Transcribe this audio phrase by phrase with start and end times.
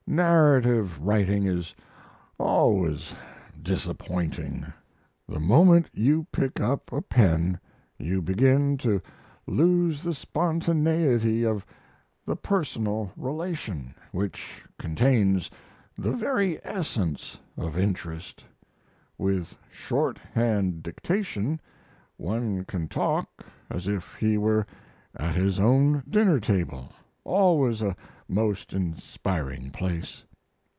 [0.07, 1.73] Narrative writing is
[2.37, 3.13] always
[3.63, 4.65] disappointing.
[5.29, 7.57] The moment you pick up a pen
[7.97, 9.01] you begin to
[9.47, 11.65] lose the spontaneity of
[12.25, 15.49] the personal relation, which contains
[15.95, 18.43] the very essence of interest.
[19.17, 21.61] With shorthand dictation
[22.17, 24.65] one can talk as if he were
[25.15, 26.89] at his own dinner table
[27.23, 27.95] always a
[28.27, 30.23] most inspiring place.